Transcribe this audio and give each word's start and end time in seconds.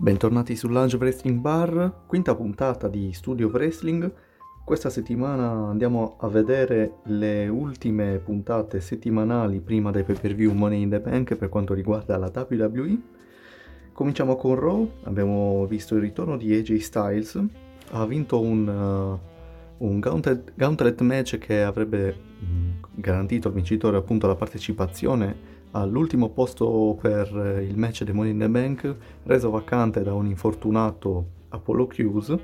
Bentornati 0.00 0.54
su 0.54 0.68
Lunge 0.68 0.96
Wrestling 0.96 1.40
Bar, 1.40 2.04
quinta 2.06 2.32
puntata 2.36 2.86
di 2.86 3.12
Studio 3.12 3.48
Wrestling. 3.48 4.08
Questa 4.64 4.90
settimana 4.90 5.50
andiamo 5.50 6.16
a 6.20 6.28
vedere 6.28 6.98
le 7.06 7.48
ultime 7.48 8.18
puntate 8.18 8.80
settimanali 8.80 9.58
prima 9.58 9.90
dei 9.90 10.04
pay 10.04 10.14
per 10.14 10.36
view 10.36 10.52
Money 10.52 10.82
in 10.82 10.90
the 10.90 11.00
Bank 11.00 11.34
per 11.34 11.48
quanto 11.48 11.74
riguarda 11.74 12.16
la 12.16 12.30
WWE. 12.32 12.96
Cominciamo 13.92 14.36
con 14.36 14.54
Raw, 14.54 14.88
abbiamo 15.02 15.66
visto 15.66 15.96
il 15.96 16.02
ritorno 16.02 16.36
di 16.36 16.54
AJ 16.54 16.76
Styles, 16.76 17.42
ha 17.90 18.06
vinto 18.06 18.40
un, 18.40 18.68
uh, 18.68 19.84
un 19.84 19.98
gauntlet, 19.98 20.52
gauntlet, 20.54 21.00
match 21.00 21.38
che 21.38 21.64
avrebbe 21.64 22.16
mm, 22.44 22.70
garantito 22.94 23.48
al 23.48 23.54
vincitore 23.54 23.96
appunto 23.96 24.28
la 24.28 24.36
partecipazione 24.36 25.57
all'ultimo 25.80 26.30
posto 26.30 26.98
per 27.00 27.62
il 27.66 27.76
match 27.76 28.04
dei 28.04 28.14
Money 28.14 28.32
in 28.32 28.38
the 28.38 28.48
Bank, 28.48 28.94
reso 29.24 29.50
vacante 29.50 30.02
da 30.02 30.14
un 30.14 30.26
infortunato 30.26 31.26
Apollo 31.48 31.86
Crews. 31.86 32.36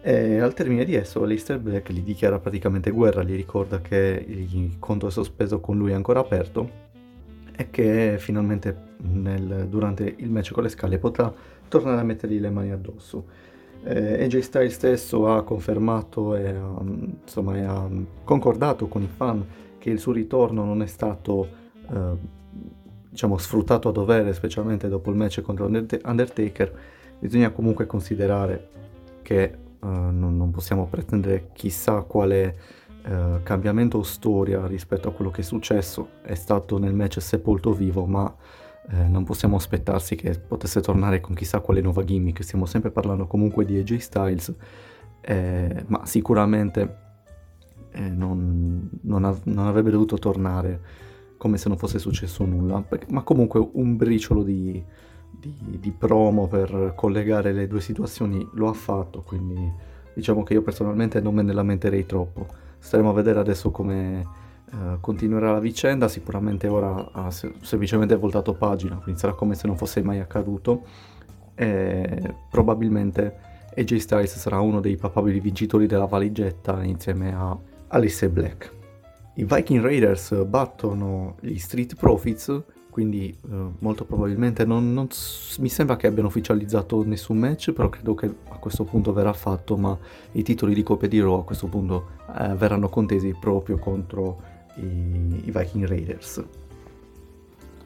E 0.00 0.38
al 0.38 0.54
termine 0.54 0.84
di 0.84 0.94
esso, 0.94 1.22
Aleister 1.22 1.58
Black 1.58 1.90
gli 1.90 2.02
dichiara 2.02 2.38
praticamente 2.38 2.90
guerra, 2.90 3.22
gli 3.22 3.34
ricorda 3.34 3.80
che 3.80 4.24
il 4.26 4.76
conto 4.78 5.08
è 5.08 5.10
sospeso 5.10 5.60
con 5.60 5.76
lui 5.76 5.92
ancora 5.92 6.20
aperto 6.20 6.86
e 7.56 7.70
che 7.70 8.16
finalmente 8.18 8.94
nel, 8.98 9.66
durante 9.68 10.14
il 10.16 10.30
match 10.30 10.52
con 10.52 10.62
le 10.62 10.68
scale 10.68 10.98
potrà 10.98 11.32
tornare 11.66 12.00
a 12.00 12.04
mettergli 12.04 12.38
le 12.38 12.50
mani 12.50 12.70
addosso. 12.70 13.24
Eh, 13.82 14.24
AJ 14.24 14.38
Styles 14.38 14.74
stesso 14.74 15.28
ha 15.28 15.42
confermato 15.42 16.34
e 16.36 16.48
ha, 16.48 16.80
insomma, 17.22 17.58
ha 17.68 17.88
concordato 18.24 18.86
con 18.86 19.02
i 19.02 19.08
fan 19.08 19.44
che 19.78 19.90
il 19.90 19.98
suo 19.98 20.12
ritorno 20.12 20.64
non 20.64 20.82
è 20.82 20.86
stato 20.86 21.66
eh, 21.90 22.36
diciamo 23.10 23.38
sfruttato 23.38 23.88
a 23.88 23.92
dovere, 23.92 24.32
specialmente 24.32 24.88
dopo 24.88 25.10
il 25.10 25.16
match 25.16 25.40
contro 25.40 25.66
Undertaker, 25.66 26.78
bisogna 27.18 27.50
comunque 27.50 27.86
considerare 27.86 28.68
che 29.22 29.42
eh, 29.42 29.56
non, 29.80 30.36
non, 30.36 30.50
possiamo 30.50 30.86
pretendere 30.86 31.50
chissà 31.52 32.02
quale 32.02 32.56
eh, 33.04 33.40
cambiamento 33.42 33.98
o 33.98 34.02
storia 34.02 34.66
rispetto 34.66 35.08
a 35.08 35.12
quello 35.12 35.30
che 35.30 35.40
è 35.40 35.44
successo, 35.44 36.10
è 36.22 36.34
stato 36.34 36.78
nel 36.78 36.94
match 36.94 37.20
sepolto 37.20 37.72
vivo, 37.72 38.06
ma 38.06 38.32
eh, 38.90 39.06
non 39.06 39.24
possiamo 39.24 39.56
aspettarsi 39.56 40.14
che 40.14 40.38
potesse 40.38 40.80
tornare 40.80 41.20
con 41.20 41.34
chissà 41.34 41.60
quale 41.60 41.80
nuova 41.80 42.04
gimmick, 42.04 42.42
stiamo 42.42 42.66
sempre 42.66 42.90
parlando 42.90 43.26
comunque 43.26 43.64
di 43.64 43.78
AJ 43.78 43.96
Styles, 43.96 44.54
eh, 45.20 45.84
ma 45.88 46.06
sicuramente 46.06 46.96
eh, 47.92 48.08
non, 48.08 48.88
non, 49.02 49.24
av- 49.24 49.44
non 49.44 49.66
avrebbe 49.66 49.90
dovuto 49.90 50.16
tornare 50.18 51.06
come 51.38 51.56
se 51.56 51.68
non 51.68 51.78
fosse 51.78 51.98
successo 51.98 52.44
nulla, 52.44 52.84
ma 53.08 53.22
comunque 53.22 53.66
un 53.72 53.96
briciolo 53.96 54.42
di, 54.42 54.84
di, 55.30 55.78
di, 55.80 55.90
promo 55.96 56.48
per 56.48 56.92
collegare 56.96 57.52
le 57.52 57.66
due 57.66 57.80
situazioni 57.80 58.46
lo 58.54 58.68
ha 58.68 58.74
fatto, 58.74 59.22
quindi 59.22 59.72
diciamo 60.12 60.42
che 60.42 60.54
io 60.54 60.62
personalmente 60.62 61.20
non 61.20 61.34
me 61.34 61.42
ne 61.42 61.52
lamenterei 61.52 62.04
troppo. 62.04 62.46
Staremo 62.80 63.10
a 63.10 63.12
vedere 63.12 63.38
adesso 63.38 63.70
come 63.70 64.26
uh, 64.72 65.00
continuerà 65.00 65.52
la 65.52 65.60
vicenda, 65.60 66.08
sicuramente 66.08 66.66
ora 66.66 67.10
ha 67.12 67.30
se- 67.30 67.54
semplicemente 67.62 68.16
voltato 68.16 68.54
pagina, 68.54 68.96
quindi 68.96 69.20
sarà 69.20 69.32
come 69.34 69.54
se 69.54 69.68
non 69.68 69.76
fosse 69.76 70.02
mai 70.02 70.18
accaduto 70.18 70.82
e 71.54 72.34
probabilmente 72.50 73.46
AJ 73.76 73.96
Styles 73.96 74.36
sarà 74.36 74.60
uno 74.60 74.80
dei 74.80 74.96
papabili 74.96 75.38
vincitori 75.38 75.86
della 75.86 76.06
valigetta 76.06 76.82
insieme 76.82 77.32
a 77.32 77.56
Alice 77.88 78.28
Black. 78.28 78.77
I 79.38 79.44
Viking 79.44 79.80
Raiders 79.80 80.34
battono 80.46 81.36
gli 81.38 81.58
Street 81.58 81.94
Profits, 81.94 82.60
quindi 82.90 83.28
eh, 83.30 83.66
molto 83.78 84.04
probabilmente 84.04 84.64
non, 84.64 84.92
non, 84.92 85.06
mi 85.60 85.68
sembra 85.68 85.94
che 85.94 86.08
abbiano 86.08 86.26
ufficializzato 86.26 87.04
nessun 87.04 87.38
match, 87.38 87.70
però 87.70 87.88
credo 87.88 88.16
che 88.16 88.26
a 88.48 88.56
questo 88.56 88.82
punto 88.82 89.12
verrà 89.12 89.32
fatto, 89.32 89.76
ma 89.76 89.96
i 90.32 90.42
titoli 90.42 90.74
di 90.74 90.82
Coppia 90.82 91.06
di 91.06 91.20
Raw 91.20 91.38
a 91.38 91.44
questo 91.44 91.68
punto 91.68 92.08
eh, 92.36 92.52
verranno 92.56 92.88
contesi 92.88 93.32
proprio 93.38 93.78
contro 93.78 94.42
i, 94.74 95.42
i 95.44 95.52
Viking 95.54 95.86
Raiders. 95.86 96.44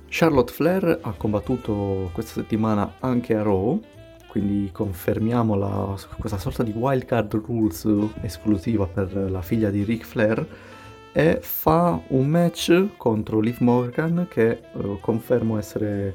Charlotte 0.09 0.53
Flair 0.53 1.01
ha 1.03 1.13
combattuto 1.13 2.09
questa 2.15 2.41
settimana 2.41 2.95
anche 3.01 3.37
a 3.37 3.43
Raw, 3.43 3.79
quindi 4.27 4.71
confermiamo 4.73 5.55
la, 5.55 5.95
questa 6.19 6.39
sorta 6.39 6.63
di 6.63 6.73
wildcard 6.75 7.35
rules 7.45 7.87
esclusiva 8.23 8.87
per 8.87 9.31
la 9.31 9.43
figlia 9.43 9.69
di 9.69 9.83
Ric 9.83 10.07
Flair 10.07 10.71
e 11.13 11.39
fa 11.43 12.01
un 12.09 12.27
match 12.27 12.97
contro 12.97 13.41
Liv 13.41 13.59
Morgan 13.61 14.27
che 14.31 14.61
uh, 14.73 14.99
confermo 15.01 15.59
essere 15.59 16.15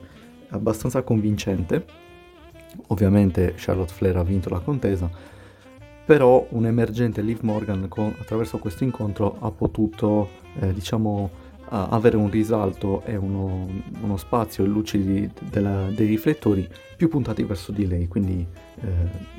abbastanza 0.50 1.04
convincente. 1.04 1.86
Ovviamente 2.88 3.54
Charlotte 3.56 3.94
Flair 3.94 4.18
ha 4.18 4.24
vinto 4.24 4.50
la 4.50 4.60
contesa, 4.60 5.10
però 6.06 6.46
un 6.50 6.66
emergente 6.66 7.22
Liv 7.22 7.40
Morgan 7.42 7.88
con, 7.88 8.14
attraverso 8.20 8.58
questo 8.58 8.84
incontro 8.84 9.38
ha 9.40 9.52
potuto, 9.52 10.30
eh, 10.60 10.74
diciamo, 10.74 11.30
uh, 11.60 11.66
avere 11.70 12.18
un 12.18 12.30
risalto 12.30 13.04
e 13.06 13.16
uno, 13.16 13.68
uno 14.02 14.18
spazio 14.18 14.64
e 14.64 14.68
luci 14.68 15.04
di, 15.04 15.30
della, 15.50 15.90
dei 15.90 16.08
riflettori 16.08 16.68
più 16.96 17.08
puntati 17.08 17.44
verso 17.44 17.72
di 17.72 17.86
lei, 17.86 18.08
quindi 18.08 18.46
eh, 18.82 18.88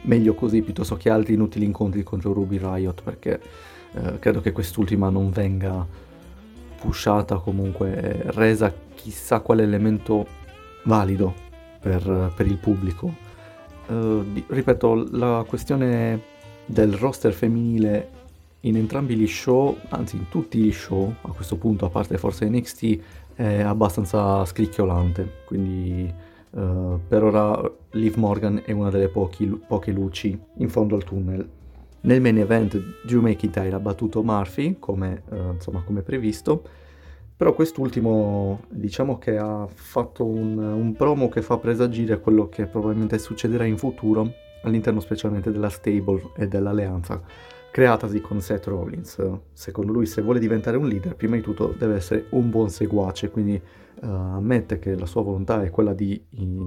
meglio 0.03 0.35
così 0.35 0.63
piuttosto 0.63 0.97
che 0.97 1.11
altri 1.11 1.35
inutili 1.35 1.65
incontri 1.65 2.05
contro 2.05 2.33
Ruby 2.33 2.59
Riot 2.59 3.03
perché 3.03 3.41
eh, 3.95 4.19
credo 4.19 4.41
che 4.41 4.53
quest'ultima 4.53 5.09
non 5.09 5.31
venga 5.31 5.87
pushata 6.79 7.39
comunque 7.39 8.23
resa 8.27 8.73
chissà 8.95 9.41
quale 9.41 9.63
elemento 9.63 10.27
valido 10.85 11.35
per, 11.81 12.33
per 12.35 12.47
il 12.47 12.57
pubblico. 12.57 13.27
Uh, 13.87 14.25
ripeto, 14.47 15.09
la 15.13 15.45
questione 15.47 16.21
del 16.67 16.93
roster 16.95 17.33
femminile 17.33 18.17
in 18.61 18.77
entrambi 18.77 19.15
gli 19.17 19.27
show, 19.27 19.77
anzi 19.89 20.17
in 20.17 20.29
tutti 20.29 20.59
gli 20.59 20.73
show, 20.73 21.15
a 21.23 21.29
questo 21.29 21.57
punto, 21.57 21.87
a 21.87 21.89
parte 21.89 22.19
forse 22.19 22.49
NXT, 22.49 22.99
è 23.35 23.61
abbastanza 23.61 24.45
scricchiolante. 24.45 25.43
Quindi 25.47 26.13
uh, 26.51 27.01
per 27.07 27.23
ora 27.23 27.71
Liv 27.93 28.17
Morgan 28.17 28.63
è 28.65 28.73
una 28.73 28.91
delle 28.91 29.09
pochi, 29.09 29.47
poche 29.47 29.93
luci 29.93 30.39
in 30.57 30.69
fondo 30.69 30.97
al 30.97 31.05
tunnel. 31.05 31.49
Nel 32.01 32.21
main 32.21 32.39
event 32.39 32.81
Drew 33.05 33.21
McIntyre 33.21 33.75
ha 33.75 33.81
battuto 33.81 34.23
Murphy 34.23 34.77
come, 34.79 35.23
uh, 35.31 35.53
insomma, 35.53 35.83
come 35.83 36.03
previsto, 36.03 36.63
però 37.37 37.55
quest'ultimo 37.55 38.63
diciamo 38.69 39.19
che 39.19 39.37
ha 39.37 39.67
fatto 39.73 40.25
un, 40.25 40.59
un, 40.59 40.93
promo 40.95 41.29
che 41.29 41.43
fa 41.43 41.59
presagire 41.59 42.21
quello 42.21 42.49
che 42.49 42.67
probabilmente 42.67 43.19
succederà 43.19 43.65
in 43.65 43.79
futuro 43.79 44.33
all'interno 44.63 45.01
specialmente 45.01 45.53
della 45.53 45.69
stable 45.69 46.33
e 46.37 46.49
dell'alleanza 46.49 47.23
creatasi 47.71 48.21
con 48.21 48.41
Seth 48.41 48.67
Rollins. 48.67 49.23
Secondo 49.53 49.93
lui 49.93 50.07
se 50.07 50.23
vuole 50.23 50.41
diventare 50.41 50.77
un 50.77 50.89
leader 50.89 51.15
prima 51.15 51.37
di 51.37 51.43
tutto 51.43 51.75
deve 51.77 51.97
essere 51.97 52.27
un 52.31 52.51
buon 52.51 52.71
seguace, 52.71 53.31
quindi 53.31 53.61
uh, 54.03 54.07
ammette 54.07 54.79
che 54.79 54.97
la 54.97 55.07
sua 55.07 55.23
volontà 55.23 55.63
è 55.63 55.71
quella 55.71 55.93
di 55.93 56.21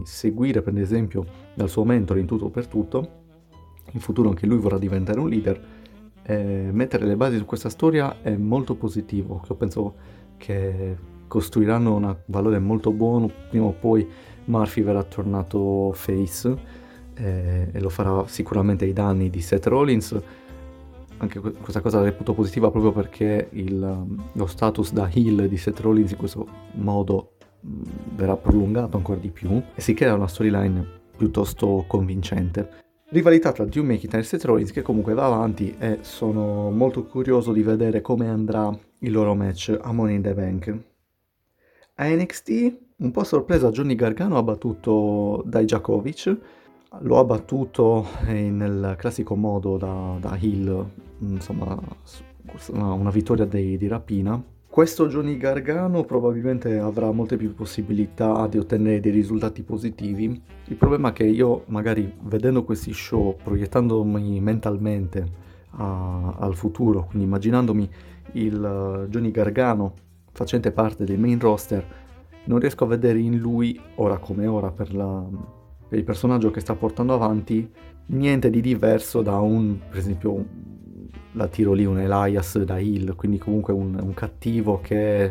seguire 0.03 0.62
per 0.62 0.78
esempio 0.78 1.25
dal 1.53 1.70
suo 1.70 1.84
mentore 1.84 2.20
in 2.20 2.28
tutto 2.28 2.50
per 2.50 2.68
tutto 2.68 3.21
in 3.92 4.00
futuro 4.00 4.30
anche 4.30 4.46
lui 4.46 4.58
vorrà 4.58 4.78
diventare 4.78 5.19
un 5.19 5.30
leader, 5.30 5.66
eh, 6.24 6.69
mettere 6.72 7.06
le 7.06 7.16
basi 7.16 7.38
su 7.38 7.46
questa 7.46 7.69
storia 7.69 8.22
è 8.22 8.36
molto 8.36 8.75
positivo, 8.75 9.44
io 9.47 9.56
penso 9.56 9.96
che 10.38 10.96
costruiranno 11.28 11.96
un 11.96 12.16
valore 12.25 12.59
molto 12.59 12.91
buono, 12.91 13.30
prima 13.50 13.66
o 13.66 13.72
poi 13.72 14.08
Murphy 14.46 14.81
verrà 14.81 15.03
tornato 15.03 15.91
face 15.94 16.58
eh, 17.14 17.70
e 17.72 17.80
lo 17.80 17.90
farà 17.90 18.28
sicuramente 18.28 18.86
ai 18.86 18.94
danni 18.94 19.30
di 19.30 19.41
Seth 19.41 19.68
Rollins, 19.68 20.20
anche 21.18 21.40
questa 21.40 21.81
cosa 21.81 22.00
la 22.00 22.06
reputo 22.06 22.34
positiva 22.34 22.72
proprio 22.72 22.91
perché 22.91 23.50
il, 23.52 24.06
lo 24.31 24.46
status 24.47 24.91
da 24.91 25.08
heel 25.14 25.47
di 25.47 25.58
Seth 25.58 25.80
Rollins 25.80 26.12
in 26.12 26.18
questo 26.18 26.47
modo 26.74 27.34
mh, 27.59 27.81
verrà 28.16 28.36
prolungato 28.36 28.97
ancora 28.97 29.20
di 29.20 29.30
più. 29.30 29.62
E 29.75 29.81
si 29.81 29.94
crea 29.94 30.16
una 30.16 30.28
storyline 30.28 31.00
piuttosto 31.16 31.85
convincente. 31.88 32.80
Rivalità 33.11 33.52
tra 33.52 33.66
Drew 33.66 33.84
McIntyre 33.84 34.22
e 34.22 34.23
Seth 34.23 34.72
che 34.72 34.81
comunque 34.81 35.13
va 35.13 35.25
avanti 35.25 35.75
e 35.78 35.97
sono 35.99 36.72
molto 36.72 37.03
curioso 37.03 37.52
di 37.52 37.61
vedere 37.61 37.99
come 37.99 38.29
andrà 38.29 38.73
il 38.99 39.11
loro 39.11 39.35
match 39.35 39.78
a 39.81 39.91
Money 39.91 40.16
in 40.16 40.22
the 40.22 40.34
Bank. 40.34 40.78
A 41.96 42.08
NXT, 42.08 42.78
un 42.99 43.11
po' 43.11 43.25
sorpresa, 43.25 43.69
Johnny 43.69 43.96
Gargano 43.96 44.37
ha 44.37 44.43
battuto 44.43 45.43
Dijakovic, 45.46 46.37
lo 46.99 47.19
ha 47.19 47.25
battuto 47.25 48.08
nel 48.28 48.96
classico 48.97 49.35
modo 49.35 49.75
da, 49.75 50.16
da 50.17 50.37
heel, 50.40 50.90
insomma 51.19 51.78
una 52.78 53.09
vittoria 53.09 53.43
di, 53.43 53.75
di 53.75 53.87
rapina, 53.90 54.41
questo 54.72 55.09
Johnny 55.09 55.35
Gargano 55.35 56.06
probabilmente 56.06 56.79
avrà 56.79 57.12
molte 57.12 57.35
più 57.35 57.53
possibilità 57.53 58.47
di 58.47 58.58
ottenere 58.58 59.02
dei 59.02 59.12
risultati 59.12 59.64
positivi. 59.64 60.41
Il 60.68 60.78
problema 60.78 61.09
è 61.09 61.12
che 61.12 61.26
io 61.26 61.66
magari 61.68 62.09
vedendo 62.22 62.64
questi 62.64 62.94
show, 62.94 63.35
proiettandomi 63.44 64.40
mentalmente 64.40 65.29
a, 65.72 66.38
al 66.40 66.56
futuro, 66.56 67.03
quindi 67.03 67.26
immaginandomi 67.26 67.90
il 68.34 68.56
uh, 68.56 69.09
Johnny 69.09 69.32
Gargano 69.32 69.94
facente 70.32 70.72
parte 70.72 71.03
del 71.03 71.20
main 71.20 71.38
roster, 71.38 71.85
non 72.46 72.59
riesco 72.59 72.85
a 72.85 72.88
vedere 72.88 73.20
in 73.20 73.40
lui, 73.40 73.78
ora 73.96 74.20
come 74.20 74.47
ora, 74.47 74.72
per 74.72 74.96
la, 74.96 75.22
per 75.85 76.00
il 76.00 76.06
personaggio 76.06 76.50
che 76.50 76.62
sta 76.62 76.76
portando 76.76 77.14
avanti 77.14 77.70
niente 78.06 78.50
di 78.50 78.62
diverso 78.62 79.22
da 79.22 79.38
un, 79.38 79.79
per 79.90 79.97
esempio, 79.97 80.46
la 81.33 81.47
tiro 81.47 81.73
lì 81.73 81.85
un 81.85 81.99
Elias 81.99 82.57
da 82.63 82.78
Hill, 82.78 83.16
quindi 83.16 83.37
comunque 83.37 83.73
un, 83.73 83.97
un 84.01 84.13
cattivo 84.13 84.79
che 84.81 85.23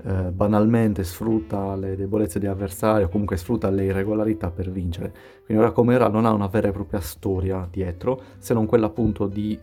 eh, 0.00 0.30
banalmente 0.30 1.02
sfrutta 1.02 1.74
le 1.74 1.96
debolezze 1.96 2.38
dell'avversario, 2.38 3.08
comunque 3.08 3.36
sfrutta 3.36 3.70
le 3.70 3.84
irregolarità 3.84 4.50
per 4.50 4.70
vincere. 4.70 5.12
Quindi 5.44 5.62
ora 5.62 5.72
come 5.72 5.94
ora 5.94 6.08
non 6.08 6.24
ha 6.24 6.32
una 6.32 6.46
vera 6.46 6.68
e 6.68 6.72
propria 6.72 7.00
storia 7.00 7.66
dietro, 7.70 8.20
se 8.38 8.54
non 8.54 8.66
quella 8.66 8.86
appunto 8.86 9.26
di 9.26 9.58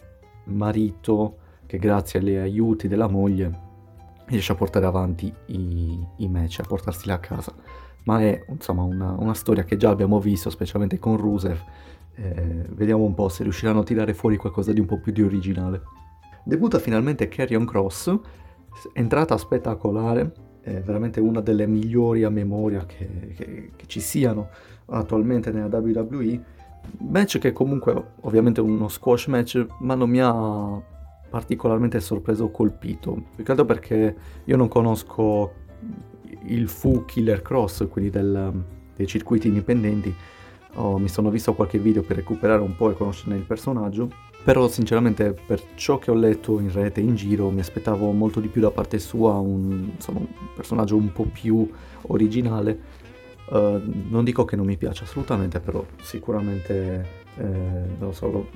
marito 0.45 1.37
che 1.65 1.77
grazie 1.77 2.19
agli 2.19 2.35
aiuti 2.35 2.87
della 2.87 3.07
moglie 3.07 3.63
riesce 4.25 4.51
a 4.51 4.55
portare 4.55 4.85
avanti 4.85 5.31
i, 5.47 6.05
i 6.17 6.27
match, 6.27 6.59
a 6.59 6.67
portarseli 6.67 7.11
a 7.11 7.19
casa. 7.19 7.53
Ma 8.03 8.19
è 8.21 8.43
insomma 8.49 8.83
una, 8.83 9.15
una 9.17 9.33
storia 9.33 9.63
che 9.63 9.77
già 9.77 9.89
abbiamo 9.89 10.19
visto, 10.19 10.49
specialmente 10.49 10.99
con 10.99 11.17
Rusev, 11.17 11.57
eh, 12.15 12.65
vediamo 12.69 13.03
un 13.03 13.13
po' 13.13 13.29
se 13.29 13.43
riusciranno 13.43 13.79
a 13.79 13.83
tirare 13.83 14.13
fuori 14.13 14.37
qualcosa 14.37 14.71
di 14.73 14.79
un 14.79 14.85
po' 14.85 14.99
più 14.99 15.11
di 15.11 15.21
originale. 15.21 15.81
Debutta 16.43 16.79
finalmente 16.79 17.27
Carrion 17.27 17.65
Cross, 17.65 18.17
entrata 18.93 19.37
spettacolare, 19.37 20.31
è 20.61 20.79
veramente 20.81 21.19
una 21.19 21.41
delle 21.41 21.67
migliori 21.67 22.23
a 22.23 22.29
memoria 22.29 22.85
che, 22.85 23.33
che, 23.35 23.71
che 23.75 23.85
ci 23.85 23.99
siano 23.99 24.49
attualmente 24.87 25.51
nella 25.51 25.77
WWE. 25.77 26.43
Match 26.99 27.39
che 27.39 27.51
comunque 27.51 28.11
ovviamente 28.21 28.61
uno 28.61 28.87
squash 28.87 29.27
match, 29.27 29.65
ma 29.79 29.95
non 29.95 30.09
mi 30.09 30.19
ha 30.21 30.81
particolarmente 31.29 31.99
sorpreso 31.99 32.45
o 32.45 32.51
colpito. 32.51 33.23
Altro 33.43 33.65
perché 33.65 34.15
io 34.43 34.55
non 34.55 34.67
conosco 34.67 35.63
il 36.45 36.67
Fu 36.67 37.05
Killer 37.05 37.41
Cross, 37.41 37.87
quindi 37.89 38.09
del, 38.09 38.63
dei 38.95 39.07
circuiti 39.07 39.47
indipendenti, 39.47 40.13
oh, 40.75 40.97
mi 40.97 41.09
sono 41.09 41.29
visto 41.29 41.53
qualche 41.53 41.79
video 41.79 42.01
per 42.01 42.17
recuperare 42.17 42.61
un 42.61 42.75
po' 42.75 42.89
e 42.89 42.93
conoscere 42.93 43.35
il 43.35 43.43
personaggio, 43.43 44.09
però 44.43 44.67
sinceramente 44.67 45.33
per 45.33 45.61
ciò 45.75 45.97
che 45.97 46.11
ho 46.11 46.15
letto 46.15 46.59
in 46.59 46.71
rete, 46.71 47.01
in 47.01 47.15
giro, 47.15 47.49
mi 47.49 47.59
aspettavo 47.59 48.11
molto 48.11 48.39
di 48.39 48.47
più 48.47 48.61
da 48.61 48.71
parte 48.71 48.99
sua, 48.99 49.33
un, 49.33 49.89
insomma, 49.95 50.19
un 50.19 50.27
personaggio 50.55 50.95
un 50.95 51.11
po' 51.11 51.25
più 51.25 51.69
originale. 52.03 53.03
Uh, 53.47 53.79
non 54.09 54.23
dico 54.23 54.43
che 54.43 54.55
non 54.55 54.65
mi 54.65 54.77
piace 54.77 55.03
assolutamente, 55.03 55.59
però 55.59 55.85
sicuramente 56.01 57.23
eh, 57.37 57.43
non 57.99 58.13
so, 58.13 58.27
l'ho, 58.27 58.47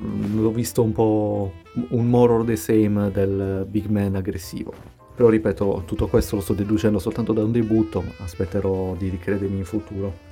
l'ho 0.42 0.52
visto 0.52 0.82
un 0.82 0.92
po' 0.92 1.52
un 1.90 2.08
more 2.08 2.34
or 2.34 2.46
the 2.46 2.56
same 2.56 3.12
del 3.12 3.66
big 3.70 3.86
man 3.86 4.16
aggressivo. 4.16 4.74
Però 5.16 5.30
ripeto, 5.30 5.84
tutto 5.86 6.08
questo 6.08 6.38
lo 6.38 6.42
sto 6.42 6.54
deducendo 6.54 6.98
soltanto 6.98 7.34
da 7.34 7.44
un 7.44 7.52
debutto, 7.52 8.04
aspetterò 8.20 8.96
di 8.96 9.10
ricredermi 9.10 9.58
in 9.58 9.66
futuro. 9.66 10.29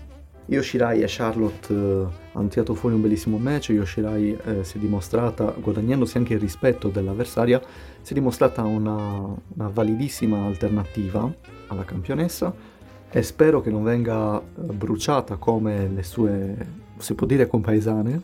Yoshirai 0.50 1.02
e 1.02 1.06
Charlotte 1.08 1.74
eh, 1.74 2.06
hanno 2.32 2.48
tirato 2.48 2.74
fuori 2.74 2.96
un 2.96 3.02
bellissimo 3.02 3.38
match, 3.38 3.70
Yoshirai 3.70 4.38
eh, 4.44 4.64
si 4.64 4.78
è 4.78 4.80
dimostrata, 4.80 5.54
guadagnandosi 5.58 6.18
anche 6.18 6.36
il 6.36 6.40
rispetto 6.40 6.88
dell'avversaria, 6.88 7.62
si 8.02 8.14
è 8.14 8.16
dimostrata 8.16 8.64
una, 8.64 8.96
una 8.96 9.70
validissima 9.70 10.46
alternativa 10.46 11.30
alla 11.68 11.84
campionessa. 11.84 12.76
E 13.10 13.24
spero 13.24 13.62
che 13.62 13.70
non 13.70 13.84
venga 13.84 14.40
eh, 14.40 14.44
bruciata 14.74 15.36
come 15.36 15.88
le 15.88 16.04
sue, 16.04 16.56
si 16.98 17.14
può 17.14 17.28
dire, 17.28 17.48
compaesane, 17.48 18.22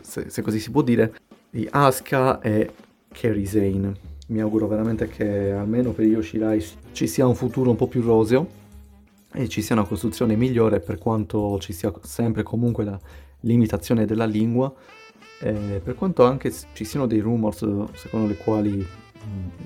se, 0.00 0.30
se 0.30 0.42
così 0.42 0.60
si 0.60 0.70
può 0.70 0.82
dire, 0.82 1.14
di 1.50 1.66
Asuka 1.68 2.40
e 2.40 2.70
Kerry 3.10 3.46
Zane. 3.46 3.92
Mi 4.28 4.40
auguro 4.40 4.68
veramente 4.68 5.08
che 5.08 5.52
almeno 5.52 5.92
per 5.92 6.04
Yoshirai 6.04 6.64
ci 6.92 7.06
sia 7.06 7.26
un 7.26 7.34
futuro 7.34 7.70
un 7.70 7.76
po' 7.76 7.86
più 7.86 8.02
roseo 8.02 8.66
e 9.32 9.48
ci 9.48 9.62
sia 9.62 9.74
una 9.74 9.84
costruzione 9.84 10.36
migliore 10.36 10.80
per 10.80 10.98
quanto 10.98 11.58
ci 11.58 11.72
sia 11.72 11.92
sempre 12.02 12.42
comunque 12.42 12.84
la 12.84 12.98
limitazione 13.40 14.06
della 14.06 14.24
lingua, 14.24 14.72
eh, 15.40 15.80
per 15.82 15.94
quanto 15.94 16.24
anche 16.24 16.52
ci 16.72 16.84
siano 16.84 17.06
dei 17.06 17.20
rumors 17.20 17.58
secondo 17.94 18.26
le 18.26 18.36
quali 18.36 18.86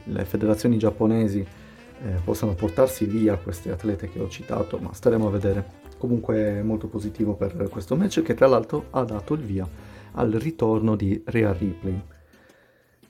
le 0.05 0.25
federazioni 0.25 0.79
giapponesi 0.79 1.39
eh, 1.39 2.21
possano 2.25 2.55
portarsi 2.55 3.05
via 3.05 3.37
queste 3.37 3.71
atlete 3.71 4.11
che 4.11 4.21
ho 4.21 4.29
citato, 4.29 4.79
ma 4.79 4.93
staremo 4.93 5.29
a 5.29 5.31
vedere. 5.31 5.81
Comunque 5.99 6.37
è 6.37 6.63
molto 6.63 6.89
positivo 6.89 7.35
per 7.35 7.69
questo 7.71 7.95
match 7.95 8.23
che 8.23 8.35
tra 8.35 8.49
l'altro 8.49 8.87
ha 8.91 9.05
dato 9.05 9.35
il 9.35 9.43
via 9.43 9.69
al 10.13 10.33
ritorno 10.33 10.97
di 10.97 11.23
Rhea 11.25 11.53
Ripley. 11.53 12.01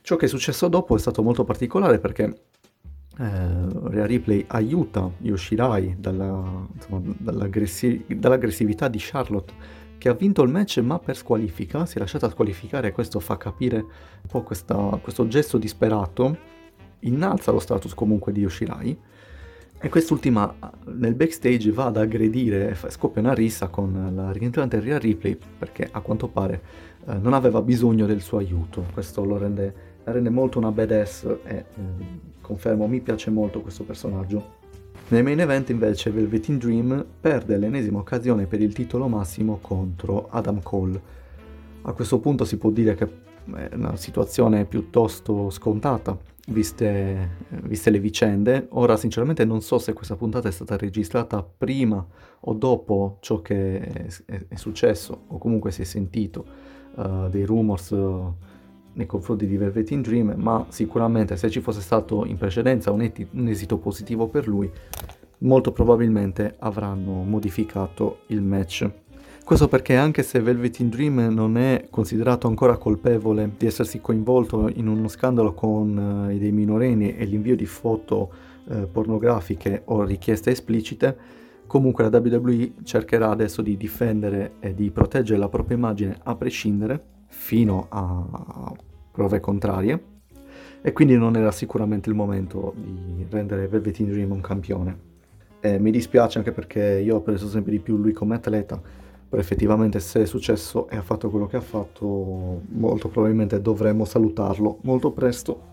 Ciò 0.03 0.17
che 0.17 0.27
è 0.27 0.29
successo 0.29 0.69
dopo 0.69 0.95
è 0.95 0.99
stato 0.99 1.23
molto 1.23 1.45
particolare 1.45 1.99
perché 1.99 2.43
eh, 3.19 3.89
Rhea 3.91 4.07
Ripley 4.07 4.45
aiuta 4.49 5.11
Yoshirai 5.19 5.97
dalla, 5.99 6.67
insomma, 6.73 7.01
dall'aggressi- 7.19 8.05
dall'aggressività 8.09 8.89
di 8.89 8.99
Charlotte 9.01 9.81
che 9.99 10.09
ha 10.09 10.15
vinto 10.15 10.43
il 10.43 10.51
match 10.51 10.79
ma 10.79 10.99
per 10.99 11.17
squalifica, 11.17 11.87
si 11.87 11.97
è 11.97 12.01
lasciata 12.01 12.29
squalificare 12.29 12.89
e 12.89 12.93
questo 12.93 13.21
fa 13.21 13.37
capire 13.37 13.77
un 13.79 14.29
po' 14.29 14.43
questa, 14.43 14.99
questo 15.01 15.29
gesto 15.29 15.59
disperato, 15.59 16.37
innalza 17.01 17.53
lo 17.53 17.61
status 17.61 17.95
comunque 17.95 18.33
di 18.33 18.41
Yoshirai 18.41 18.99
e 19.85 19.89
quest'ultima 19.89 20.55
nel 20.87 21.15
backstage 21.15 21.71
va 21.73 21.87
ad 21.87 21.97
aggredire, 21.97 22.77
scoppia 22.89 23.21
una 23.21 23.35
rissa 23.35 23.67
con 23.67 24.13
la 24.15 24.31
rientrante 24.31 24.79
Rhea 24.79 24.99
Ripley 24.99 25.37
perché 25.59 25.89
a 25.91 26.01
quanto 26.01 26.29
pare 26.29 26.63
eh, 27.07 27.15
non 27.15 27.33
aveva 27.33 27.61
bisogno 27.63 28.07
del 28.07 28.21
suo 28.21 28.39
aiuto, 28.39 28.87
questo 28.93 29.25
lo 29.25 29.39
rende, 29.39 29.92
la 30.05 30.13
rende 30.13 30.31
molto 30.31 30.59
una 30.59 30.71
badass 30.71 31.25
e 31.45 31.55
eh, 31.55 31.65
confermo 32.41 32.87
mi 32.87 33.01
piace 33.01 33.31
molto 33.31 33.61
questo 33.61 33.85
personaggio. 33.85 34.61
Nel 35.09 35.23
main 35.23 35.41
event 35.41 35.69
invece 35.71 36.11
Velveteen 36.11 36.59
Dream 36.59 37.05
perde 37.21 37.57
l'ennesima 37.59 37.99
occasione 37.99 38.47
per 38.47 38.61
il 38.63 38.73
titolo 38.73 39.09
massimo 39.09 39.59
contro 39.61 40.29
Adam 40.31 40.63
Cole. 40.63 41.01
A 41.83 41.93
questo 41.93 42.19
punto 42.19 42.45
si 42.45 42.57
può 42.57 42.71
dire 42.71 42.95
che 42.95 43.05
è 43.55 43.75
una 43.75 43.97
situazione 43.97 44.65
piuttosto 44.65 45.51
scontata, 45.51 46.17
viste, 46.49 47.31
viste, 47.63 47.91
le 47.91 47.99
vicende. 47.99 48.69
Ora 48.71 48.97
sinceramente 48.97 49.45
non 49.45 49.61
so 49.61 49.79
se 49.79 49.93
questa 49.93 50.17
puntata 50.17 50.49
è 50.49 50.53
stata 50.53 50.77
registrata 50.77 51.43
prima 51.43 52.05
o 52.41 52.55
dopo 52.55 53.19
ciò 53.21 53.43
che 53.43 53.81
è, 53.81 54.07
è, 54.25 54.45
è 54.49 54.57
successo, 54.57 55.25
o 55.27 55.39
comunque 55.39 55.73
si 55.73 55.83
è 55.83 55.85
sentito 55.85 56.45
uh, 56.95 57.29
dei 57.29 57.45
rumors 57.45 57.91
uh, 57.91 58.35
nei 58.95 59.07
confronti 59.07 59.47
di 59.47 59.57
Velveteen 59.57 60.03
Dream, 60.03 60.35
ma 60.37 60.67
sicuramente 60.69 61.37
se 61.37 61.51
ci 61.51 61.61
fosse 61.61 61.81
stato 61.81 62.25
in 62.25 62.37
precedenza 62.37 62.91
un, 62.91 63.03
eti- 63.03 63.27
un 63.33 63.49
esito 63.49 63.79
positivo 63.79 64.29
per 64.29 64.47
lui, 64.47 64.71
molto 65.39 65.73
probabilmente 65.73 66.57
avranno 66.59 67.23
modificato 67.23 68.21
il 68.27 68.43
match. 68.43 68.91
Questo 69.45 69.67
perché 69.67 69.97
anche 69.97 70.23
se 70.23 70.41
Velveteen 70.41 70.89
Dream 70.89 71.19
non 71.33 71.57
è 71.57 71.89
considerato 71.91 72.47
ancora 72.47 72.77
colpevole 72.77 73.51
di 73.59 73.67
essersi 73.67 74.01
coinvolto 74.01 74.71
in 74.73 74.87
uno 74.87 75.09
scandalo 75.09 75.53
con 75.53 76.29
uh, 76.31 76.39
dei 76.39 76.53
minorenni 76.53 77.17
e 77.17 77.25
l'invio 77.25 77.57
di 77.57 77.67
foto 77.67 78.31
uh, 78.65 78.89
pornografiche 78.91 79.83
o 79.87 80.05
richieste 80.05 80.53
esplicite, 80.53 81.17
comunque 81.67 82.09
la 82.09 82.17
WWE 82.17 82.75
cercherà 82.85 83.31
adesso 83.31 83.63
di 83.63 83.77
difendere 83.77 84.53
e 84.61 84.75
di 84.75 84.91
proteggere 84.91 85.41
la 85.41 85.49
propria 85.49 85.77
immagine 85.77 86.17
a 86.23 86.37
prescindere 86.37 87.05
fino 87.33 87.87
a 87.89 88.73
prove 89.11 89.41
contrarie 89.41 90.11
e 90.83 90.93
quindi 90.93 91.17
non 91.17 91.37
era 91.37 91.51
sicuramente 91.51 92.09
il 92.11 92.15
momento 92.15 92.75
di 92.77 93.25
rendere 93.29 93.69
Velveteen 93.69 94.11
Dream 94.11 94.33
un 94.33 94.41
campione. 94.41 95.11
E 95.61 95.79
mi 95.79 95.91
dispiace 95.91 96.39
anche 96.39 96.53
perché 96.53 97.01
io 97.05 97.17
ho 97.17 97.21
preso 97.21 97.49
sempre 97.49 97.73
di 97.73 97.79
più 97.79 97.97
lui 97.97 98.13
come 98.13 98.35
atleta, 98.35 98.81
però 99.29 99.41
effettivamente 99.41 100.01
se 100.01 100.23
è 100.23 100.27
successo 100.27 100.89
e 100.89 100.97
ha 100.97 101.03
fatto 101.03 101.31
quello 101.31 101.47
che 101.47 101.57
ha 101.57 101.61
fatto, 101.61 102.63
molto 102.69 103.09
probabilmente 103.09 103.61
dovremmo 103.61 104.05
salutarlo 104.05 104.79
molto 104.83 105.13
presto. 105.13 105.71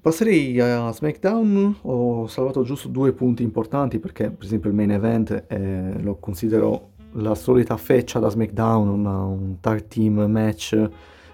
Passerei 0.00 0.60
a 0.60 0.92
SmackDown, 0.92 1.76
ho 1.82 2.26
salvato 2.26 2.62
giusto 2.62 2.88
due 2.88 3.12
punti 3.12 3.42
importanti 3.42 3.98
perché 3.98 4.30
per 4.30 4.44
esempio 4.44 4.70
il 4.70 4.76
main 4.76 4.90
event 4.92 5.44
eh, 5.48 6.00
lo 6.00 6.16
considero 6.16 6.90
la 7.12 7.34
solita 7.34 7.76
feccia 7.76 8.18
da 8.18 8.28
SmackDown, 8.28 8.88
una, 8.88 9.24
un 9.24 9.56
tag 9.60 9.86
team 9.86 10.20
match 10.30 10.88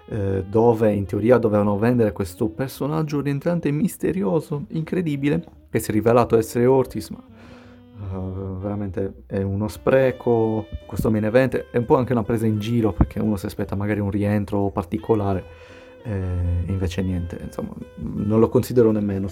eh, 0.05 0.43
dove 0.47 0.91
in 0.93 1.05
teoria 1.05 1.37
dovevano 1.37 1.77
vendere 1.77 2.11
questo 2.11 2.47
personaggio 2.49 3.21
rientrante 3.21 3.71
misterioso, 3.71 4.65
incredibile, 4.69 5.43
che 5.69 5.79
si 5.79 5.89
è 5.89 5.93
rivelato 5.93 6.37
essere 6.37 6.65
Ortis, 6.65 7.09
ma 7.09 7.23
uh, 8.11 8.57
veramente 8.59 9.23
è 9.25 9.41
uno 9.41 9.67
spreco. 9.67 10.67
Questo 10.85 11.09
main 11.09 11.25
event 11.25 11.65
è 11.71 11.77
un 11.77 11.85
po' 11.85 11.97
anche 11.97 12.13
una 12.13 12.23
presa 12.23 12.45
in 12.45 12.59
giro 12.59 12.93
perché 12.93 13.19
uno 13.19 13.37
si 13.37 13.45
aspetta 13.45 13.75
magari 13.75 13.99
un 13.99 14.11
rientro 14.11 14.69
particolare, 14.69 15.43
e 16.03 16.13
invece 16.67 17.01
niente, 17.01 17.39
insomma, 17.41 17.73
non 17.95 18.39
lo 18.39 18.49
considero 18.49 18.91
nemmeno. 18.91 19.27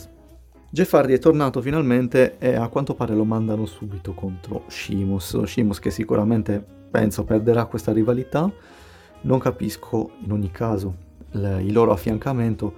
Jeff 0.73 0.93
Hardy 0.93 1.11
è 1.11 1.19
tornato 1.19 1.59
finalmente 1.59 2.37
e 2.37 2.55
a 2.55 2.69
quanto 2.69 2.93
pare 2.95 3.13
lo 3.13 3.25
mandano 3.25 3.65
subito 3.65 4.13
contro 4.13 4.63
Shimus. 4.67 5.43
Shimus 5.43 5.79
che 5.79 5.91
sicuramente 5.91 6.65
penso 6.89 7.25
perderà 7.25 7.65
questa 7.65 7.91
rivalità. 7.91 8.49
Non 9.23 9.39
capisco 9.39 10.11
in 10.23 10.31
ogni 10.31 10.49
caso 10.49 10.95
il 11.31 11.73
loro 11.73 11.91
affiancamento 11.91 12.73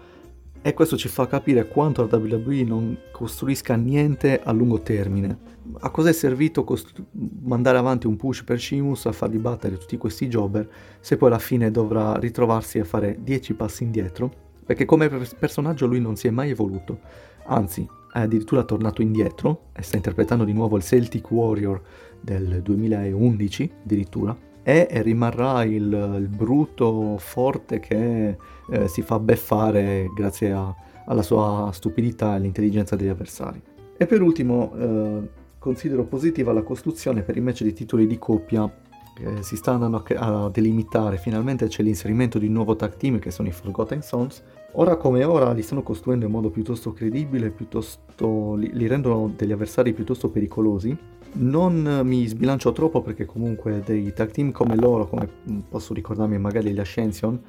E 0.63 0.73
questo 0.73 0.97
ci 0.97 1.07
fa 1.07 1.27
capire 1.27 1.67
quanto 1.67 2.07
la 2.09 2.17
WWE 2.17 2.63
non 2.63 2.97
costruisca 3.12 3.75
niente 3.75 4.41
a 4.41 4.51
lungo 4.53 4.81
termine. 4.81 5.38
A 5.81 5.91
cosa 5.91 6.09
è 6.09 6.13
servito 6.13 6.63
costru- 6.63 7.05
mandare 7.43 7.77
avanti 7.77 8.07
un 8.07 8.15
push 8.15 8.43
per 8.43 8.59
Sheamus 8.59 9.05
a 9.05 9.12
fargli 9.12 9.38
battere 9.38 9.77
tutti 9.77 9.97
questi 9.97 10.27
jobber 10.27 10.67
se 11.00 11.15
poi 11.15 11.27
alla 11.27 11.38
fine 11.38 11.69
dovrà 11.69 12.15
ritrovarsi 12.15 12.79
a 12.79 12.85
fare 12.85 13.19
10 13.21 13.53
passi 13.53 13.83
indietro? 13.83 14.33
Perché 14.65 14.85
come 14.85 15.09
personaggio 15.38 15.85
lui 15.85 16.00
non 16.00 16.15
si 16.15 16.27
è 16.27 16.31
mai 16.31 16.50
evoluto, 16.50 17.00
anzi 17.45 17.88
è 18.12 18.19
addirittura 18.19 18.63
tornato 18.63 19.01
indietro 19.01 19.69
e 19.73 19.81
sta 19.81 19.95
interpretando 19.95 20.43
di 20.43 20.53
nuovo 20.53 20.77
il 20.77 20.83
Celtic 20.83 21.29
Warrior 21.31 21.81
del 22.21 22.62
2011 22.62 23.71
addirittura 23.83 24.38
e 24.63 24.88
rimarrà 25.01 25.63
il, 25.63 26.17
il 26.19 26.27
brutto 26.29 27.17
forte 27.17 27.79
che 27.79 28.38
eh, 28.69 28.88
si 28.88 29.01
fa 29.01 29.19
beffare 29.19 30.09
grazie 30.15 30.53
a, 30.53 30.73
alla 31.05 31.21
sua 31.21 31.69
stupidità 31.73 32.31
e 32.31 32.35
all'intelligenza 32.35 32.95
degli 32.95 33.09
avversari. 33.09 33.62
E 33.97 34.05
per 34.05 34.21
ultimo 34.21 34.73
eh, 34.75 35.29
considero 35.59 36.05
positiva 36.05 36.53
la 36.53 36.63
costruzione 36.63 37.23
per 37.23 37.35
i 37.35 37.41
match 37.41 37.63
di 37.63 37.73
titoli 37.73 38.07
di 38.07 38.17
coppia 38.17 38.71
che 39.13 39.43
si 39.43 39.55
sta 39.55 39.72
andando 39.74 40.03
a, 40.15 40.46
a 40.46 40.50
delimitare, 40.50 41.17
finalmente 41.17 41.67
c'è 41.67 41.84
l'inserimento 41.84 42.39
di 42.39 42.48
un 42.48 42.53
nuovo 42.53 42.75
tag 42.75 42.96
team 42.98 43.20
che 43.20 43.32
sono 43.32 43.48
i 43.48 43.51
Forgotten 43.51 44.01
Sons. 44.01 44.43
Ora 44.74 44.96
come 44.96 45.24
ora 45.24 45.51
li 45.51 45.62
stanno 45.62 45.84
costruendo 45.84 46.25
in 46.25 46.32
modo 46.32 46.50
piuttosto 46.50 46.93
credibile, 46.93 47.51
piuttosto, 47.51 48.55
li, 48.55 48.72
li 48.74 48.88
rendono 48.88 49.32
degli 49.36 49.51
avversari 49.51 49.93
piuttosto 49.93 50.29
pericolosi 50.29 50.98
non 51.36 52.01
mi 52.03 52.27
sbilancio 52.27 52.72
troppo 52.74 53.01
perché 53.01 53.25
comunque 53.25 53.82
dei 53.84 54.13
tag 54.13 54.32
team 54.32 54.51
come 54.51 54.75
loro, 54.75 55.08
come 55.08 55.27
posso 55.67 55.93
ricordarmi 55.93 56.38
magari 56.38 56.72
gli 56.72 56.79
Ascension, 56.79 57.41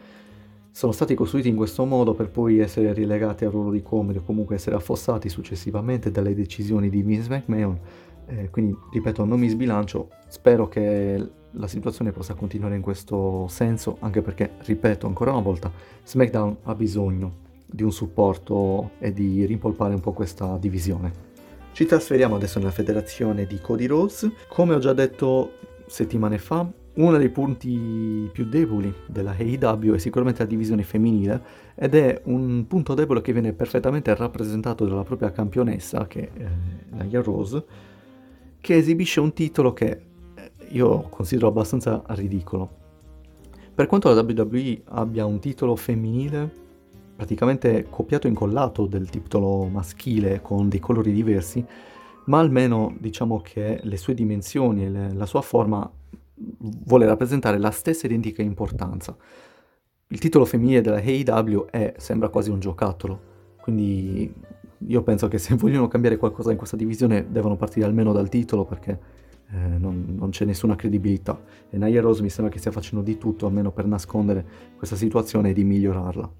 sono 0.70 0.92
stati 0.92 1.14
costruiti 1.14 1.48
in 1.48 1.56
questo 1.56 1.84
modo 1.84 2.14
per 2.14 2.30
poi 2.30 2.58
essere 2.58 2.92
rilegati 2.92 3.44
al 3.44 3.50
ruolo 3.50 3.70
di 3.70 3.82
comedy 3.82 4.18
o 4.18 4.22
comunque 4.22 4.56
essere 4.56 4.76
affossati 4.76 5.28
successivamente 5.28 6.10
dalle 6.10 6.34
decisioni 6.34 6.88
di 6.88 7.02
Vince 7.02 7.28
McMahon. 7.28 7.78
Eh, 8.26 8.50
quindi, 8.50 8.74
ripeto, 8.90 9.24
non 9.24 9.38
mi 9.38 9.48
sbilancio, 9.48 10.08
spero 10.28 10.66
che 10.66 11.30
la 11.56 11.66
situazione 11.66 12.12
possa 12.12 12.34
continuare 12.34 12.76
in 12.76 12.82
questo 12.82 13.46
senso, 13.48 13.96
anche 14.00 14.22
perché, 14.22 14.52
ripeto 14.58 15.06
ancora 15.06 15.32
una 15.32 15.40
volta, 15.40 15.70
SmackDown 16.04 16.56
ha 16.62 16.74
bisogno 16.74 17.42
di 17.66 17.82
un 17.82 17.92
supporto 17.92 18.92
e 18.98 19.12
di 19.12 19.44
rimpolpare 19.44 19.94
un 19.94 20.00
po' 20.00 20.12
questa 20.12 20.56
divisione. 20.58 21.32
Ci 21.72 21.86
trasferiamo 21.86 22.36
adesso 22.36 22.58
nella 22.58 22.70
federazione 22.70 23.46
di 23.46 23.58
Cody 23.60 23.86
Rhodes. 23.86 24.30
Come 24.48 24.74
ho 24.74 24.78
già 24.78 24.92
detto 24.92 25.54
settimane 25.86 26.38
fa, 26.38 26.70
uno 26.94 27.16
dei 27.16 27.30
punti 27.30 28.30
più 28.32 28.44
deboli 28.44 28.94
della 29.06 29.34
AEW 29.36 29.94
è 29.94 29.98
sicuramente 29.98 30.42
la 30.42 30.48
divisione 30.48 30.84
femminile 30.84 31.42
ed 31.74 31.96
è 31.96 32.20
un 32.26 32.66
punto 32.68 32.94
debole 32.94 33.20
che 33.20 33.32
viene 33.32 33.52
perfettamente 33.52 34.14
rappresentato 34.14 34.86
dalla 34.86 35.02
propria 35.02 35.32
campionessa, 35.32 36.06
che 36.06 36.30
è 36.32 37.02
Nia 37.02 37.20
Rose, 37.20 37.64
che 38.60 38.76
esibisce 38.76 39.18
un 39.18 39.32
titolo 39.32 39.72
che 39.72 39.86
eh, 39.88 40.13
io 40.70 41.06
considero 41.08 41.48
abbastanza 41.48 42.02
ridicolo. 42.08 42.82
Per 43.74 43.86
quanto 43.86 44.12
la 44.12 44.20
WWE 44.20 44.82
abbia 44.86 45.24
un 45.24 45.40
titolo 45.40 45.74
femminile, 45.74 46.62
praticamente 47.16 47.86
copiato 47.90 48.26
e 48.26 48.30
incollato 48.30 48.86
del 48.86 49.10
titolo 49.10 49.66
maschile 49.66 50.40
con 50.42 50.68
dei 50.68 50.80
colori 50.80 51.12
diversi, 51.12 51.64
ma 52.26 52.38
almeno 52.38 52.94
diciamo 52.98 53.40
che 53.40 53.80
le 53.82 53.96
sue 53.96 54.14
dimensioni 54.14 54.84
e 54.84 55.12
la 55.12 55.26
sua 55.26 55.42
forma 55.42 55.90
vuole 56.36 57.06
rappresentare 57.06 57.58
la 57.58 57.70
stessa 57.70 58.06
identica 58.06 58.42
importanza. 58.42 59.16
Il 60.08 60.18
titolo 60.18 60.44
femminile 60.44 60.80
della 60.80 60.98
AEW 60.98 61.66
è, 61.66 61.94
sembra 61.96 62.28
quasi 62.28 62.50
un 62.50 62.60
giocattolo, 62.60 63.32
quindi 63.60 64.32
io 64.86 65.02
penso 65.02 65.28
che 65.28 65.38
se 65.38 65.54
vogliono 65.54 65.88
cambiare 65.88 66.16
qualcosa 66.16 66.50
in 66.50 66.56
questa 66.56 66.76
divisione 66.76 67.26
devono 67.30 67.56
partire 67.56 67.86
almeno 67.86 68.12
dal 68.12 68.28
titolo 68.28 68.64
perché 68.64 69.22
eh, 69.50 69.78
non, 69.78 70.14
non, 70.18 70.30
c'è 70.30 70.44
nessuna 70.44 70.76
credibilità 70.76 71.40
e 71.70 71.78
Nia 71.78 72.00
Rose 72.00 72.22
mi 72.22 72.30
sembra 72.30 72.52
che 72.52 72.58
stia 72.58 72.72
facendo 72.72 73.04
di 73.04 73.18
tutto 73.18 73.46
almeno 73.46 73.70
per 73.70 73.86
nascondere 73.86 74.44
questa 74.76 74.96
situazione 74.96 75.50
e 75.50 75.52
di 75.52 75.64
migliorarla. 75.64 76.30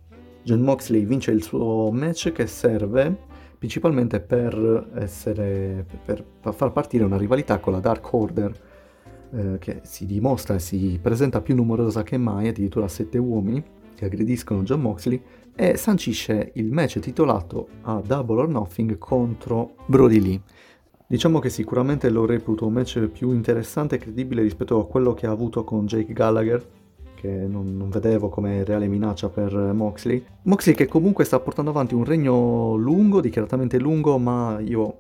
John 0.42 0.61
Moxley 0.61 1.04
vince 1.04 1.30
il 1.30 1.42
suo 1.42 1.90
match 1.90 2.32
che 2.32 2.46
serve 2.46 3.32
principalmente 3.56 4.20
per, 4.20 4.90
essere, 4.94 5.87
per 6.04 6.25
far 6.52 6.73
partire 6.73 7.04
una 7.04 7.16
rivalità 7.16 7.58
con 7.61 7.73
la 7.73 7.80
Dark 7.80 8.12
Order 8.12 8.52
eh, 9.32 9.58
che 9.58 9.80
si 9.84 10.04
dimostra 10.04 10.56
e 10.56 10.58
si 10.58 10.99
presenta 11.00 11.40
più 11.40 11.54
numerosa 11.54 12.02
che 12.02 12.18
mai, 12.18 12.49
addirittura 12.49 12.88
sette 12.88 13.16
uomini 13.16 13.62
che 13.94 14.04
aggrediscono 14.04 14.62
John 14.64 14.80
Moxley 14.80 15.20
e 15.54 15.76
sancisce 15.76 16.50
il 16.54 16.73
match 16.73 16.99
titolato 16.99 17.68
a 17.82 18.02
Double 18.04 18.40
or 18.40 18.49
Nothing 18.49 18.99
contro 18.99 19.76
Brody 19.87 20.20
Lee. 20.20 20.40
Diciamo 21.06 21.38
che 21.38 21.50
sicuramente 21.50 22.08
lo 22.08 22.25
reputo 22.25 22.66
un 22.66 22.73
match 22.73 22.99
più 23.08 23.32
interessante 23.32 23.96
e 23.96 23.99
credibile 23.99 24.42
rispetto 24.42 24.80
a 24.80 24.87
quello 24.87 25.12
che 25.12 25.26
ha 25.26 25.30
avuto 25.30 25.62
con 25.62 25.87
Jake 25.87 26.12
Gallagher 26.12 26.66
che 27.14 27.28
non, 27.28 27.76
non, 27.76 27.88
vedevo 27.88 28.28
come 28.28 28.64
reale 28.64 28.87
minaccia 28.87 29.30
per 29.30 29.54
Moxley. 29.54 30.23
Moxley 30.42 30.75
che 30.75 30.87
comunque 30.87 31.25
sta 31.25 31.40
portando 31.40 31.70
avanti 31.70 31.94
un 31.94 32.04
regno 32.04 32.75
lungo, 32.75 33.23
dichiaratamente 33.23 33.78
lungo, 33.78 34.18
ma 34.18 34.58
io 34.61 34.96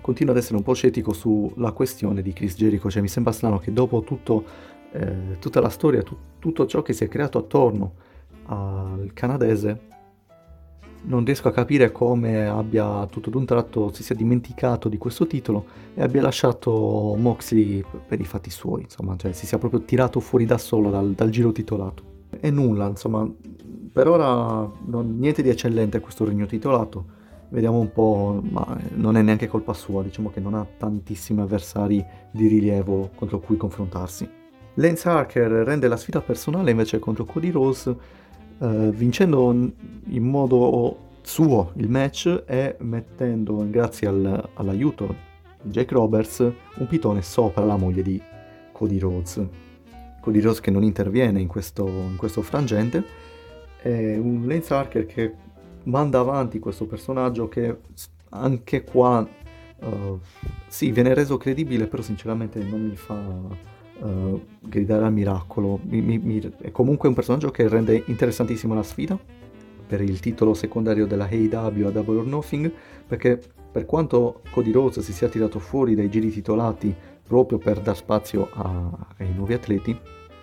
continuo 0.00 0.32
ad 0.32 0.38
essere 0.38 0.56
un 0.56 0.62
po' 0.62 0.72
scettico 0.72 1.12
sulla 1.12 1.72
questione 1.72 2.22
di 2.22 2.32
Chris 2.32 2.56
Jericho, 2.56 2.90
cioè 2.90 3.02
mi 3.02 3.08
sembra 3.08 3.32
strano 3.32 3.58
che 3.58 3.72
dopo 3.74 4.00
tutto, 4.02 4.44
eh, 4.92 5.36
tutta 5.38 5.60
la 5.60 5.68
storia, 5.68 6.02
tu, 6.02 6.16
tutto 6.38 6.66
ciò 6.66 6.80
che 6.80 6.94
si 6.94 7.04
è 7.04 7.08
creato 7.08 7.38
attorno 7.38 7.92
al 8.46 9.10
canadese, 9.12 9.80
non 11.02 11.24
riesco 11.24 11.48
a 11.48 11.52
capire 11.52 11.92
come 11.92 12.46
abbia 12.46 13.06
tutto 13.06 13.30
d'un 13.30 13.44
tratto 13.44 13.90
si 13.92 14.02
sia 14.02 14.14
dimenticato 14.14 14.88
di 14.88 14.98
questo 14.98 15.26
titolo 15.26 15.64
e 15.94 16.02
abbia 16.02 16.22
lasciato 16.22 17.14
Moxley 17.18 17.82
per 18.06 18.20
i 18.20 18.24
fatti 18.24 18.50
suoi, 18.50 18.82
insomma, 18.82 19.16
cioè 19.16 19.32
si 19.32 19.46
sia 19.46 19.58
proprio 19.58 19.82
tirato 19.82 20.20
fuori 20.20 20.44
da 20.44 20.58
solo 20.58 20.90
dal, 20.90 21.12
dal 21.12 21.30
giro 21.30 21.52
titolato. 21.52 22.02
E 22.38 22.50
nulla, 22.50 22.86
insomma, 22.86 23.28
per 23.92 24.08
ora 24.08 24.70
non, 24.86 25.16
niente 25.18 25.42
di 25.42 25.48
eccellente 25.48 26.00
questo 26.00 26.24
regno 26.24 26.46
titolato. 26.46 27.18
Vediamo 27.48 27.80
un 27.80 27.90
po', 27.90 28.40
ma 28.48 28.78
non 28.94 29.16
è 29.16 29.22
neanche 29.22 29.48
colpa 29.48 29.72
sua, 29.72 30.04
diciamo 30.04 30.30
che 30.30 30.38
non 30.38 30.54
ha 30.54 30.64
tantissimi 30.64 31.40
avversari 31.40 32.04
di 32.30 32.46
rilievo 32.46 33.10
contro 33.16 33.40
cui 33.40 33.56
confrontarsi. 33.56 34.28
Lance 34.74 35.08
Harker 35.08 35.50
rende 35.50 35.88
la 35.88 35.96
sfida 35.96 36.20
personale 36.20 36.70
invece 36.70 37.00
contro 37.00 37.24
Cody 37.24 37.50
Rose 37.50 37.96
eh, 38.60 38.90
vincendo 38.92 39.52
in 40.10 40.24
modo 40.24 41.08
suo 41.22 41.72
il 41.76 41.88
match 41.88 42.44
e 42.46 42.76
mettendo, 42.80 43.64
grazie 43.68 44.08
al, 44.08 44.50
all'aiuto 44.54 45.28
di 45.62 45.70
Jake 45.70 45.94
Roberts, 45.94 46.40
un 46.40 46.86
pitone 46.86 47.22
sopra 47.22 47.64
la 47.64 47.76
moglie 47.76 48.02
di 48.02 48.20
Cody 48.72 48.98
Rhodes. 48.98 49.46
Cody 50.20 50.40
Rhodes 50.40 50.60
che 50.60 50.70
non 50.70 50.82
interviene 50.82 51.40
in 51.40 51.46
questo, 51.46 51.86
in 51.86 52.16
questo 52.16 52.42
frangente, 52.42 53.04
è 53.80 54.16
un 54.16 54.46
Lance 54.46 54.74
Harker 54.74 55.06
che 55.06 55.34
manda 55.84 56.18
avanti 56.18 56.58
questo 56.58 56.86
personaggio 56.86 57.48
che 57.48 57.78
anche 58.30 58.84
qua 58.84 59.26
uh, 59.80 60.20
sì, 60.66 60.90
viene 60.92 61.14
reso 61.14 61.36
credibile, 61.36 61.86
però 61.86 62.02
sinceramente 62.02 62.62
non 62.62 62.86
mi 62.86 62.96
fa 62.96 63.14
uh, 63.14 64.44
gridare 64.60 65.04
al 65.04 65.12
miracolo. 65.12 65.78
Mi, 65.84 66.00
mi, 66.00 66.18
mi, 66.18 66.40
è 66.60 66.70
comunque 66.70 67.08
un 67.08 67.14
personaggio 67.14 67.50
che 67.50 67.68
rende 67.68 68.02
interessantissima 68.06 68.74
la 68.74 68.82
sfida 68.82 69.18
per 69.90 70.00
il 70.02 70.20
titolo 70.20 70.54
secondario 70.54 71.04
della 71.04 71.28
AEW 71.28 71.88
a 71.88 71.90
Double 71.90 72.18
or 72.18 72.24
Nothing, 72.24 72.70
perché 73.08 73.40
per 73.72 73.86
quanto 73.86 74.40
Cody 74.52 74.70
Rhodes 74.70 75.00
si 75.00 75.12
sia 75.12 75.28
tirato 75.28 75.58
fuori 75.58 75.96
dai 75.96 76.08
giri 76.08 76.30
titolati 76.30 76.94
proprio 77.26 77.58
per 77.58 77.80
dar 77.80 77.96
spazio 77.96 78.48
a, 78.52 78.88
ai 79.16 79.34
nuovi 79.34 79.54
atleti, 79.54 79.98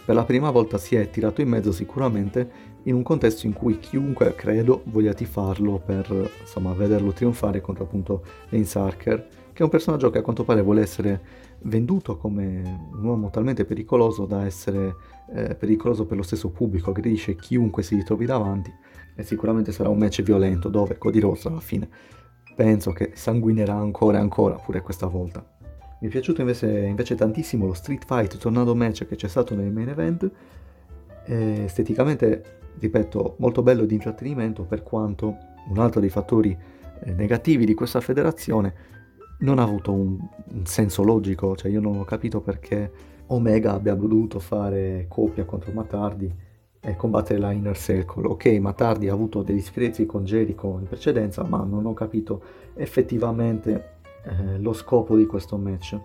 per 0.06 0.16
la 0.16 0.26
prima 0.26 0.52
volta 0.52 0.78
si 0.78 0.98
è 0.98 1.10
tirato 1.10 1.40
in 1.40 1.48
mezzo 1.48 1.72
sicuramente 1.72 2.76
in 2.84 2.96
un 2.96 3.04
contesto 3.04 3.46
in 3.46 3.54
cui 3.54 3.80
chiunque, 3.80 4.36
credo, 4.36 4.82
voglia 4.88 5.14
tifarlo 5.14 5.82
per 5.84 6.30
insomma, 6.42 6.74
vederlo 6.74 7.14
trionfare 7.14 7.62
contro 7.62 7.86
appunto 7.86 8.24
Lance 8.50 8.78
Harker, 8.78 9.28
che 9.54 9.60
è 9.60 9.64
un 9.64 9.70
personaggio 9.70 10.10
che 10.10 10.18
a 10.18 10.22
quanto 10.22 10.44
pare 10.44 10.62
vuole 10.62 10.82
essere 10.82 11.22
venduto 11.62 12.18
come 12.18 12.90
un 12.92 13.04
uomo 13.04 13.30
talmente 13.30 13.64
pericoloso 13.64 14.26
da 14.26 14.46
essere 14.46 14.96
eh, 15.34 15.56
pericoloso 15.56 16.06
per 16.06 16.18
lo 16.18 16.24
stesso 16.24 16.50
pubblico, 16.50 16.90
aggredisce 16.90 17.36
chiunque 17.36 17.82
si 17.82 17.96
ritrovi 17.96 18.26
davanti 18.26 18.74
e 19.18 19.24
sicuramente 19.24 19.74
sarà 19.74 19.90
un 19.90 19.98
match 19.98 20.22
violento 20.22 20.70
dove 20.70 20.98
Cody 20.98 21.20
Rhodes 21.20 21.46
alla 21.48 21.60
fine 21.60 21.90
penso 22.58 22.92
che 22.92 23.12
sanguinerà 23.14 23.76
ancora 23.76 24.18
e 24.18 24.22
ancora 24.22 24.56
pure 24.56 24.82
questa 24.82 25.06
volta. 25.06 25.46
Mi 26.02 26.08
è 26.08 26.10
piaciuto 26.10 26.42
invece, 26.42 26.68
invece 26.68 27.14
tantissimo 27.14 27.68
lo 27.68 27.74
Street 27.74 28.04
Fight 28.04 28.38
Tornado 28.38 28.74
Match 28.76 29.06
che 29.06 29.16
c'è 29.16 29.28
stato 29.28 29.54
nel 29.54 29.72
main 29.72 29.90
event, 29.90 30.28
esteticamente, 31.26 32.58
ripeto, 32.80 33.36
molto 33.38 33.62
bello 33.62 33.86
di 33.86 33.94
intrattenimento 33.94 34.64
per 34.64 34.82
quanto 34.82 35.38
un 35.70 35.78
altro 35.78 36.00
dei 36.00 36.10
fattori 36.10 36.58
eh, 37.04 37.12
negativi 37.12 37.64
di 37.64 37.76
questa 37.76 38.02
federazione 38.02 38.96
non 39.40 39.60
ha 39.60 39.64
avuto 39.64 39.94
un, 39.94 40.18
un, 40.54 40.66
senso 40.66 41.04
logico, 41.04 41.56
cioè 41.56 41.70
io 41.70 41.80
non 41.80 42.00
ho 42.00 42.06
capito 42.06 42.42
perché 42.42 42.92
Omega 43.28 43.74
abbia 43.74 43.94
voluto 43.94 44.40
fare 44.40 45.06
coppia 45.08 45.46
contro 45.46 45.72
Matardi 45.74 46.34
e 46.88 46.96
combattere 46.96 47.38
la 47.38 47.52
Inner 47.52 47.78
Circle. 47.78 48.28
Ok, 48.28 48.46
ma 48.62 48.72
tardi 48.72 49.10
ha 49.10 49.14
avuto 49.14 49.44
degli 49.44 49.62
screzi 49.62 50.06
con 50.06 50.24
Jericho 50.24 50.78
in 50.80 50.88
precedenza, 50.88 51.44
ma 51.44 51.62
non 51.64 51.86
ho 51.86 51.94
capito 51.94 52.42
effettivamente 52.76 53.98
eh, 54.24 54.58
lo 54.58 54.72
scopo 54.72 55.18
di 55.18 55.26
questo 55.26 55.58
match. 55.58 56.00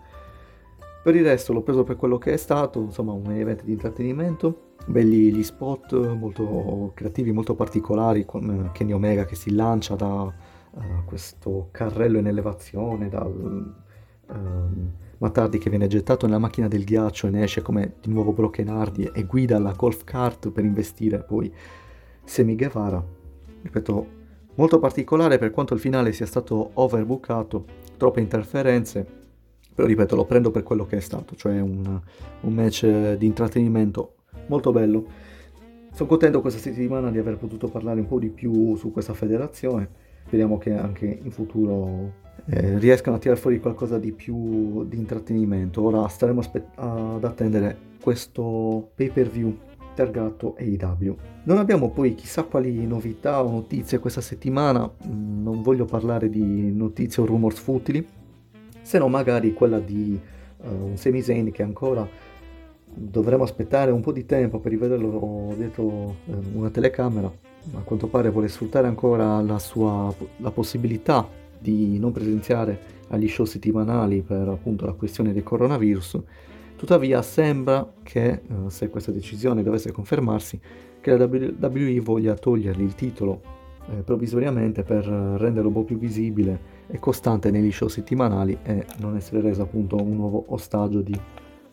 Per 1.05 1.15
il 1.15 1.23
resto 1.23 1.53
l'ho 1.53 1.63
preso 1.63 1.85
per 1.85 1.95
quello 1.95 2.19
che 2.19 2.33
è 2.33 2.37
stato, 2.37 2.81
insomma 2.81 3.13
un 3.13 3.31
evento 3.31 3.65
di 3.65 3.73
intrattenimento, 3.73 4.71
belli 4.87 5.33
gli 5.33 5.43
spot, 5.45 5.95
molto 6.17 6.91
creativi, 6.95 7.31
molto 7.31 7.55
particolari, 7.55 8.25
con 8.25 8.51
eh, 8.51 8.71
Kenny 8.73 8.93
Omega 8.93 9.25
che 9.25 9.37
si 9.37 9.55
lancia 9.55 9.95
da 9.95 10.23
uh, 10.25 10.81
questo 11.05 11.69
carrello 11.71 12.19
in 12.19 12.27
elevazione, 12.27 13.09
dal... 13.09 13.75
Um, 14.27 14.93
Matardi 15.23 15.59
che 15.59 15.71
viene 15.71 15.87
gettato 15.87 16.27
nella 16.27 16.41
macchina 16.41 16.67
del 16.67 16.83
ghiaccio 16.83 17.29
e 17.29 17.31
ne 17.31 17.45
esce 17.45 17.63
come 17.63 17.95
di 18.01 18.11
nuovo 18.11 18.33
Broken 18.33 18.69
Hardy 18.69 19.09
e 19.13 19.23
guida 19.23 19.61
la 19.61 19.73
golf 19.73 20.03
cart 20.03 20.51
per 20.51 20.65
investire 20.65 21.23
poi 21.23 21.51
Semi 22.25 22.57
Guevara. 22.57 23.01
Ripeto, 23.63 24.07
molto 24.57 24.81
particolare 24.81 25.39
per 25.39 25.53
quanto 25.53 25.75
il 25.75 25.81
finale 25.81 26.13
sia 26.13 26.27
stato 26.27 26.73
overbookato, 26.75 27.65
troppe 27.97 28.19
interferenze, 28.19 29.07
però 29.73 29.87
ripeto, 29.87 30.17
lo 30.17 30.25
prendo 30.25 30.51
per 30.51 30.65
quello 30.65 30.87
che 30.87 30.97
è 30.97 31.01
stato, 31.01 31.37
cioè 31.37 31.61
un, 31.61 32.01
un 32.41 32.53
match 32.53 33.15
di 33.15 33.25
intrattenimento 33.25 34.15
molto 34.49 34.73
bello. 34.73 35.07
Sono 35.93 36.09
contento 36.09 36.41
questa 36.41 36.59
settimana 36.59 37.13
di 37.13 37.19
aver 37.19 37.37
potuto 37.37 37.69
parlare 37.69 38.01
un 38.01 38.09
po' 38.09 38.19
di 38.19 38.29
più 38.29 38.75
su 38.75 38.91
questa 38.91 39.15
federazione, 39.15 39.89
speriamo 40.33 40.57
che 40.57 40.73
anche 40.75 41.21
in 41.23 41.31
futuro 41.31 42.11
eh, 42.47 42.79
riescano 42.79 43.17
a 43.17 43.19
tirare 43.19 43.39
fuori 43.39 43.61
qualcosa 43.61 43.99
di 43.99 44.13
più 44.13 44.83
di 44.87 44.97
intrattenimento. 44.97 45.83
Ora 45.83 46.09
staremo 46.09 46.41
aspe- 46.41 46.69
ad 46.77 47.23
attendere 47.23 47.77
questo 48.01 48.93
pay 48.95 49.11
per 49.11 49.29
view 49.29 49.55
targato 49.95 50.57
AEW. 50.59 51.17
Non 51.43 51.59
abbiamo 51.59 51.91
poi 51.91 52.15
chissà 52.15 52.45
quali 52.45 52.87
novità 52.87 53.45
o 53.45 53.51
notizie 53.51 53.99
questa 53.99 54.23
settimana, 54.23 54.91
mm, 55.07 55.43
non 55.43 55.61
voglio 55.61 55.85
parlare 55.85 56.31
di 56.31 56.73
notizie 56.73 57.23
o 57.23 57.27
rumors 57.27 57.59
futili, 57.59 58.03
se 58.81 58.97
no 58.97 59.09
magari 59.09 59.53
quella 59.53 59.81
di 59.81 60.19
uh, 60.63 60.67
un 60.67 60.97
Zayn 60.97 61.53
che 61.53 61.63
ancora 61.63 62.09
dovremo 62.87 63.43
aspettare 63.43 63.91
un 63.91 64.01
po' 64.01 64.13
di 64.13 64.25
tempo 64.25 64.61
per 64.61 64.71
rivederlo 64.73 65.53
dietro 65.59 65.85
uh, 65.85 66.15
una 66.55 66.71
telecamera, 66.71 67.31
a 67.75 67.81
quanto 67.81 68.09
pare 68.09 68.31
vuole 68.31 68.49
sfruttare 68.49 68.87
ancora 68.87 69.41
la 69.41 69.59
sua 69.59 70.13
la 70.39 70.51
possibilità 70.51 71.29
di 71.59 71.99
non 71.99 72.13
presenziare 72.13 73.01
agli 73.09 73.29
show 73.29 73.45
settimanali 73.45 74.23
per 74.23 74.49
appunto 74.49 74.85
la 74.85 74.93
questione 74.93 75.33
del 75.33 75.43
coronavirus. 75.43 76.21
Tuttavia 76.77 77.23
sembra 77.23 77.93
che, 78.03 78.29
eh, 78.29 78.41
se 78.67 78.89
questa 78.89 79.13
decisione 79.13 79.63
dovesse 79.63 79.93
confermarsi, 79.93 80.59
che 81.01 81.17
la 81.17 81.27
WWE 81.27 82.01
voglia 82.01 82.35
togliergli 82.35 82.83
il 82.83 82.95
titolo 82.95 83.41
eh, 83.89 84.03
provvisoriamente 84.03 84.83
per 84.83 85.05
renderlo 85.05 85.69
un 85.69 85.75
po' 85.75 85.85
più 85.85 85.99
visibile 85.99 86.71
e 86.89 86.99
costante 86.99 87.51
negli 87.51 87.73
show 87.73 87.89
settimanali 87.89 88.59
e 88.63 88.87
non 88.99 89.17
essere 89.17 89.41
reso 89.41 89.63
appunto 89.63 89.97
un 89.97 90.17
nuovo 90.17 90.45
ostaggio 90.49 91.01
di 91.01 91.19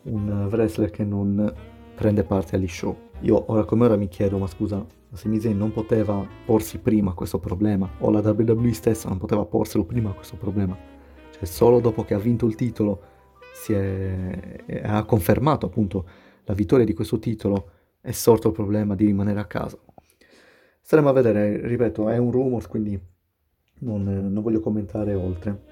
un 0.02 0.48
wrestler 0.50 0.90
che 0.90 1.04
non 1.04 1.52
prende 1.94 2.22
parte 2.22 2.56
agli 2.56 2.68
show. 2.68 2.96
Io 3.20 3.44
ora 3.50 3.64
come 3.64 3.84
ora 3.84 3.96
mi 3.96 4.08
chiedo, 4.08 4.38
ma 4.38 4.46
scusa, 4.46 4.84
Sami 5.12 5.40
Zayn 5.40 5.56
non 5.56 5.72
poteva 5.72 6.26
porsi 6.44 6.78
prima 6.78 7.14
questo 7.14 7.38
problema, 7.38 7.88
o 7.98 8.10
la 8.10 8.20
WWE 8.20 8.72
stessa 8.72 9.08
non 9.08 9.18
poteva 9.18 9.44
porselo 9.44 9.84
prima 9.84 10.12
questo 10.12 10.36
problema. 10.36 10.76
Cioè 11.32 11.44
solo 11.44 11.80
dopo 11.80 12.04
che 12.04 12.14
ha 12.14 12.18
vinto 12.18 12.46
il 12.46 12.54
titolo 12.54 13.02
è, 13.66 14.82
ha 14.82 15.04
confermato 15.04 15.66
appunto 15.66 16.06
la 16.44 16.54
vittoria 16.54 16.84
di 16.84 16.94
questo 16.94 17.18
titolo 17.18 17.70
è 18.00 18.12
sorto 18.12 18.48
il 18.48 18.54
problema 18.54 18.94
di 18.94 19.06
rimanere 19.06 19.40
a 19.40 19.44
casa. 19.44 19.78
Staremo 20.80 21.08
a 21.08 21.12
vedere, 21.12 21.66
ripeto, 21.66 22.08
è 22.08 22.16
un 22.16 22.30
rumor, 22.30 22.66
quindi 22.68 22.98
non, 23.80 24.02
non 24.02 24.42
voglio 24.42 24.60
commentare 24.60 25.14
oltre 25.14 25.69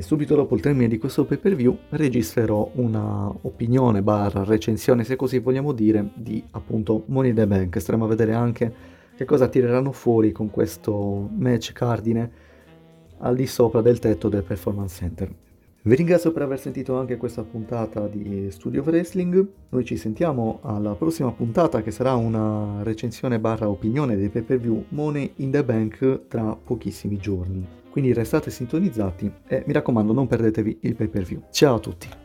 e 0.00 0.02
subito 0.02 0.34
dopo 0.34 0.54
il 0.54 0.62
termine 0.62 0.88
di 0.88 0.96
questo 0.96 1.26
pay 1.26 1.36
per 1.36 1.54
view 1.54 1.76
registrerò 1.90 2.70
una 2.76 3.30
opinione 3.42 4.00
barra 4.00 4.44
recensione 4.44 5.04
se 5.04 5.14
così 5.14 5.40
vogliamo 5.40 5.72
dire 5.72 6.12
di 6.14 6.42
appunto 6.52 7.02
Money 7.08 7.30
in 7.30 7.36
the 7.36 7.46
Bank 7.46 7.78
staremo 7.78 8.06
a 8.06 8.08
vedere 8.08 8.32
anche 8.32 8.72
che 9.14 9.26
cosa 9.26 9.46
tireranno 9.48 9.92
fuori 9.92 10.32
con 10.32 10.48
questo 10.48 11.28
match 11.36 11.72
cardine 11.72 12.30
al 13.18 13.36
di 13.36 13.46
sopra 13.46 13.82
del 13.82 13.98
tetto 13.98 14.30
del 14.30 14.42
performance 14.42 14.96
center 14.96 15.30
vi 15.82 15.94
ringrazio 15.94 16.32
per 16.32 16.42
aver 16.42 16.58
sentito 16.58 16.98
anche 16.98 17.18
questa 17.18 17.42
puntata 17.42 18.06
di 18.06 18.50
Studio 18.50 18.82
Wrestling. 18.82 19.46
Noi 19.70 19.82
ci 19.86 19.96
sentiamo 19.96 20.58
alla 20.60 20.92
prossima 20.92 21.32
puntata 21.32 21.80
che 21.80 21.90
sarà 21.90 22.16
una 22.16 22.82
recensione 22.82 23.38
barra 23.38 23.70
opinione 23.70 24.14
dei 24.14 24.28
pay 24.28 24.42
per 24.42 24.60
view 24.60 24.84
Money 24.90 25.32
in 25.36 25.50
the 25.50 25.64
Bank 25.64 26.26
tra 26.28 26.54
pochissimi 26.54 27.16
giorni. 27.16 27.79
Quindi 27.90 28.12
restate 28.12 28.50
sintonizzati 28.50 29.32
e 29.46 29.64
mi 29.66 29.72
raccomando 29.72 30.12
non 30.12 30.26
perdetevi 30.26 30.78
il 30.82 30.94
pay 30.94 31.08
per 31.08 31.22
view. 31.24 31.42
Ciao 31.50 31.76
a 31.76 31.80
tutti! 31.80 32.19